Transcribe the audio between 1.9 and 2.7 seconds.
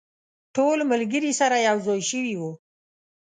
شوي وو.